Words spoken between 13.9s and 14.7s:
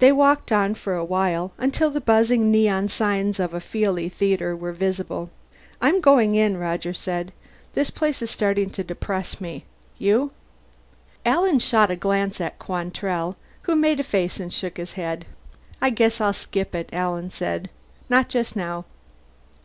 a face and